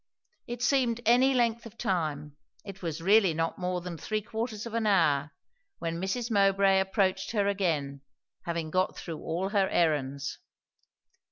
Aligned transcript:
It 0.47 0.63
seemed 0.63 0.99
any 1.05 1.31
length 1.35 1.67
of 1.67 1.77
time, 1.77 2.35
it 2.65 2.81
was 2.81 3.03
really 3.03 3.35
not 3.35 3.59
more 3.59 3.81
than 3.81 3.99
three 3.99 4.23
quarters 4.23 4.65
of 4.65 4.73
an 4.73 4.87
hour, 4.87 5.29
when 5.77 6.01
Mrs. 6.01 6.31
Mowbray 6.31 6.79
approached 6.79 7.33
her 7.33 7.45
again, 7.47 8.01
having 8.45 8.71
got 8.71 8.97
through 8.97 9.21
her 9.49 9.69
errands. 9.69 10.39